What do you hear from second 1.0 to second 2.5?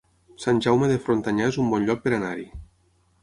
Frontanyà es un bon lloc per anar-hi